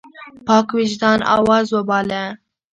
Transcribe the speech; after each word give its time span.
پاک 0.45 0.67
وجدان 0.79 1.19
آواز 1.37 1.67
وباله. 1.75 2.23